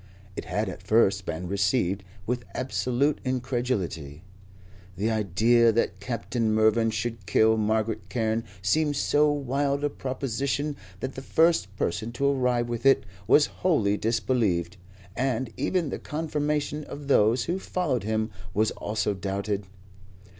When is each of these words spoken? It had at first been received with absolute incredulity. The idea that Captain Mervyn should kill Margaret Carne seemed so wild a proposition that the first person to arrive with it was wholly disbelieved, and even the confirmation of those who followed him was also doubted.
It 0.35 0.45
had 0.45 0.67
at 0.67 0.81
first 0.81 1.27
been 1.27 1.47
received 1.47 2.03
with 2.25 2.43
absolute 2.55 3.19
incredulity. 3.23 4.23
The 4.97 5.11
idea 5.11 5.71
that 5.71 5.99
Captain 5.99 6.51
Mervyn 6.55 6.89
should 6.89 7.27
kill 7.27 7.55
Margaret 7.55 8.09
Carne 8.09 8.43
seemed 8.63 8.95
so 8.95 9.31
wild 9.31 9.83
a 9.83 9.91
proposition 9.91 10.75
that 11.01 11.13
the 11.13 11.21
first 11.21 11.75
person 11.77 12.11
to 12.13 12.25
arrive 12.27 12.67
with 12.67 12.83
it 12.83 13.03
was 13.27 13.45
wholly 13.61 13.95
disbelieved, 13.95 14.75
and 15.15 15.51
even 15.55 15.89
the 15.91 15.99
confirmation 15.99 16.83
of 16.85 17.05
those 17.07 17.43
who 17.43 17.59
followed 17.59 18.01
him 18.01 18.31
was 18.55 18.71
also 18.71 19.13
doubted. 19.13 19.67